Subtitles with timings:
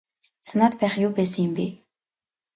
[0.47, 1.65] Санаад байх юу байсан юм бэ.